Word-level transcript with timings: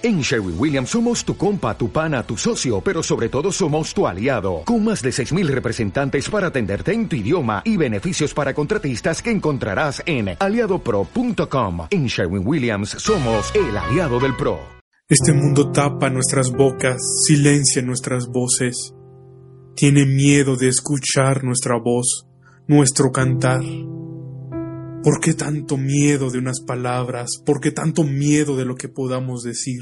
En 0.00 0.20
Sherwin 0.20 0.54
Williams 0.56 0.90
somos 0.90 1.24
tu 1.24 1.36
compa, 1.36 1.76
tu 1.76 1.90
pana, 1.90 2.22
tu 2.22 2.36
socio, 2.36 2.80
pero 2.80 3.02
sobre 3.02 3.28
todo 3.28 3.50
somos 3.50 3.92
tu 3.92 4.06
aliado, 4.06 4.62
con 4.64 4.84
más 4.84 5.02
de 5.02 5.10
6.000 5.10 5.48
representantes 5.48 6.30
para 6.30 6.46
atenderte 6.48 6.92
en 6.92 7.08
tu 7.08 7.16
idioma 7.16 7.62
y 7.64 7.76
beneficios 7.76 8.32
para 8.32 8.54
contratistas 8.54 9.20
que 9.20 9.32
encontrarás 9.32 10.00
en 10.06 10.36
aliadopro.com. 10.38 11.88
En 11.90 12.06
Sherwin 12.06 12.46
Williams 12.46 12.90
somos 12.90 13.52
el 13.56 13.76
aliado 13.76 14.20
del 14.20 14.36
PRO. 14.36 14.60
Este 15.08 15.32
mundo 15.32 15.72
tapa 15.72 16.10
nuestras 16.10 16.52
bocas, 16.52 16.98
silencia 17.26 17.82
nuestras 17.82 18.28
voces, 18.28 18.94
tiene 19.74 20.06
miedo 20.06 20.54
de 20.54 20.68
escuchar 20.68 21.42
nuestra 21.42 21.76
voz, 21.76 22.24
nuestro 22.68 23.10
cantar. 23.10 23.62
¿Por 25.08 25.20
qué 25.20 25.32
tanto 25.32 25.78
miedo 25.78 26.28
de 26.28 26.36
unas 26.36 26.60
palabras? 26.60 27.30
¿Por 27.46 27.60
qué 27.60 27.70
tanto 27.70 28.04
miedo 28.04 28.58
de 28.58 28.66
lo 28.66 28.74
que 28.74 28.90
podamos 28.90 29.42
decir? 29.42 29.80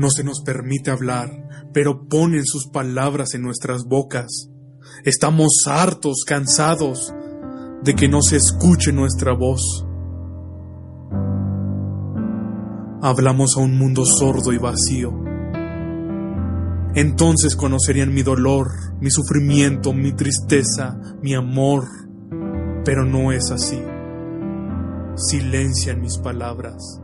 No 0.00 0.10
se 0.10 0.24
nos 0.24 0.40
permite 0.40 0.90
hablar, 0.90 1.30
pero 1.72 2.08
ponen 2.08 2.44
sus 2.44 2.66
palabras 2.66 3.34
en 3.34 3.42
nuestras 3.42 3.84
bocas. 3.84 4.50
Estamos 5.04 5.62
hartos, 5.68 6.24
cansados 6.26 7.14
de 7.84 7.94
que 7.94 8.08
no 8.08 8.20
se 8.22 8.34
escuche 8.34 8.90
nuestra 8.90 9.32
voz. 9.32 9.86
Hablamos 13.00 13.56
a 13.56 13.60
un 13.60 13.78
mundo 13.78 14.04
sordo 14.04 14.52
y 14.52 14.58
vacío. 14.58 15.12
Entonces 16.96 17.54
conocerían 17.54 18.12
mi 18.12 18.24
dolor, 18.24 18.72
mi 19.00 19.12
sufrimiento, 19.12 19.92
mi 19.92 20.10
tristeza, 20.10 20.98
mi 21.22 21.34
amor, 21.34 21.84
pero 22.84 23.04
no 23.04 23.32
es 23.32 23.50
así. 23.50 23.80
Silencian 25.14 26.00
mis 26.00 26.18
palabras. 26.18 27.00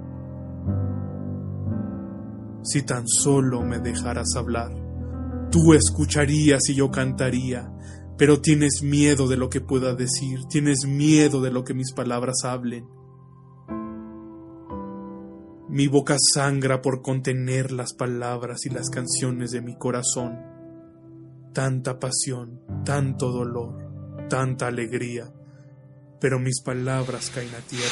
Si 2.62 2.82
tan 2.82 3.06
solo 3.06 3.62
me 3.62 3.78
dejaras 3.78 4.34
hablar, 4.36 4.72
tú 5.50 5.72
escucharías 5.75 6.69
y 6.69 6.75
yo 6.75 6.91
cantaría, 6.91 7.72
pero 8.16 8.41
tienes 8.41 8.83
miedo 8.83 9.28
de 9.28 9.36
lo 9.36 9.48
que 9.48 9.61
pueda 9.61 9.94
decir, 9.94 10.41
tienes 10.50 10.84
miedo 10.86 11.41
de 11.41 11.50
lo 11.50 11.64
que 11.64 11.75
mis 11.75 11.92
palabras 11.92 12.44
hablen. 12.44 12.86
Mi 15.69 15.86
boca 15.86 16.16
sangra 16.19 16.83
por 16.83 17.03
contener 17.03 17.72
las 17.72 17.92
palabras 17.94 18.66
y 18.66 18.70
las 18.70 18.91
canciones 18.91 19.50
de 19.50 19.60
mi 19.60 19.77
corazón. 19.77 20.38
Tanta 21.53 21.98
pasión, 21.98 22.60
tanto 22.84 23.31
dolor, 23.31 24.27
tanta 24.28 24.66
alegría 24.66 25.33
pero 26.20 26.38
mis 26.38 26.61
palabras 26.61 27.30
caen 27.34 27.55
a 27.55 27.61
tierra. 27.61 27.88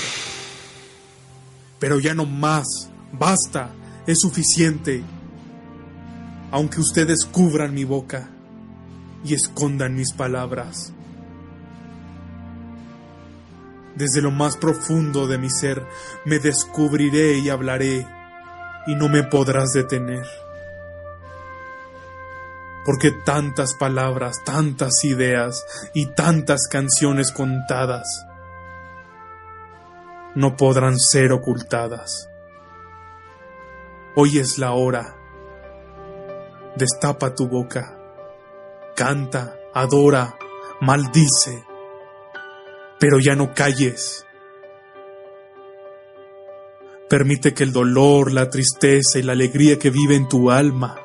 Pero 1.78 1.98
ya 2.00 2.14
no 2.14 2.26
más, 2.26 2.90
basta, 3.12 3.70
es 4.06 4.20
suficiente. 4.20 5.02
Aunque 6.50 6.80
ustedes 6.80 7.24
cubran 7.24 7.74
mi 7.74 7.84
boca 7.84 8.28
y 9.24 9.34
escondan 9.34 9.94
mis 9.94 10.12
palabras. 10.12 10.92
Desde 13.94 14.20
lo 14.20 14.30
más 14.30 14.56
profundo 14.56 15.26
de 15.26 15.38
mi 15.38 15.50
ser 15.50 15.82
me 16.24 16.38
descubriré 16.38 17.38
y 17.38 17.48
hablaré 17.48 18.06
y 18.86 18.94
no 18.94 19.08
me 19.08 19.24
podrás 19.24 19.72
detener. 19.72 20.26
Porque 22.86 23.10
tantas 23.10 23.74
palabras, 23.74 24.44
tantas 24.44 25.02
ideas 25.02 25.66
y 25.92 26.06
tantas 26.06 26.68
canciones 26.68 27.32
contadas 27.32 28.24
no 30.36 30.56
podrán 30.56 30.96
ser 30.96 31.32
ocultadas. 31.32 32.30
Hoy 34.14 34.38
es 34.38 34.58
la 34.58 34.70
hora. 34.70 35.16
Destapa 36.76 37.34
tu 37.34 37.48
boca. 37.48 37.98
Canta, 38.94 39.56
adora, 39.74 40.36
maldice. 40.80 41.64
Pero 43.00 43.18
ya 43.18 43.34
no 43.34 43.52
calles. 43.52 44.24
Permite 47.10 47.52
que 47.52 47.64
el 47.64 47.72
dolor, 47.72 48.30
la 48.30 48.48
tristeza 48.48 49.18
y 49.18 49.22
la 49.22 49.32
alegría 49.32 49.76
que 49.76 49.90
vive 49.90 50.14
en 50.14 50.28
tu 50.28 50.52
alma 50.52 51.00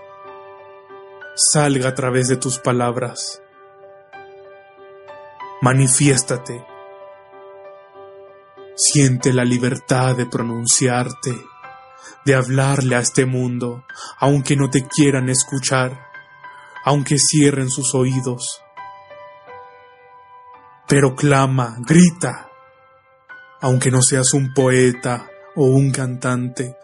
salga 1.35 1.89
a 1.89 1.95
través 1.95 2.27
de 2.27 2.37
tus 2.37 2.59
palabras. 2.59 3.41
Manifiéstate. 5.61 6.65
Siente 8.75 9.31
la 9.33 9.43
libertad 9.43 10.15
de 10.15 10.25
pronunciarte, 10.25 11.35
de 12.25 12.35
hablarle 12.35 12.95
a 12.95 12.99
este 12.99 13.25
mundo, 13.25 13.85
aunque 14.19 14.55
no 14.55 14.69
te 14.69 14.87
quieran 14.87 15.29
escuchar, 15.29 16.07
aunque 16.83 17.17
cierren 17.17 17.69
sus 17.69 17.93
oídos. 17.93 18.61
Pero 20.87 21.15
clama, 21.15 21.77
grita, 21.79 22.49
aunque 23.61 23.91
no 23.91 24.01
seas 24.01 24.33
un 24.33 24.53
poeta 24.53 25.29
o 25.55 25.65
un 25.65 25.91
cantante, 25.91 26.75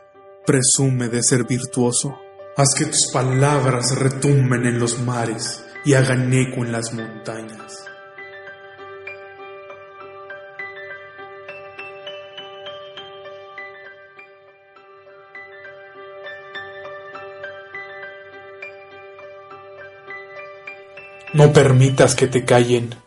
presume 0.45 1.09
de 1.09 1.23
ser 1.23 1.45
virtuoso. 1.45 2.26
Haz 2.59 2.73
que 2.75 2.85
tus 2.85 3.11
palabras 3.13 3.95
retumben 3.95 4.65
en 4.65 4.79
los 4.79 4.97
mares 4.97 5.63
y 5.85 5.93
hagan 5.93 6.33
eco 6.33 6.65
en 6.65 6.71
las 6.71 6.91
montañas. 6.91 7.85
No 21.33 21.53
permitas 21.53 22.15
que 22.15 22.25
te 22.25 22.43
callen. 22.43 23.06